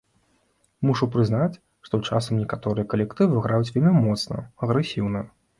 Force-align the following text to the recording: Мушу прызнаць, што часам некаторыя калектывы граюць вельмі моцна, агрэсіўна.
Мушу 0.89 1.07
прызнаць, 1.15 1.59
што 1.89 2.01
часам 2.09 2.41
некаторыя 2.41 2.89
калектывы 2.95 3.45
граюць 3.47 3.73
вельмі 3.77 3.93
моцна, 4.07 4.35
агрэсіўна. 4.67 5.19